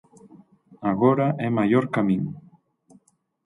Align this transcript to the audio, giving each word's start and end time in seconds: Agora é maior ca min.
Agora 0.91 1.27
é 1.47 1.49
maior 1.57 1.85
ca 1.93 2.01
min. 2.07 2.21